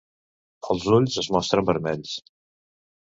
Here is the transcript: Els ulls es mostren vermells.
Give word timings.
Els 0.75 0.87
ulls 0.99 1.19
es 1.23 1.29
mostren 1.37 1.67
vermells. 1.71 2.17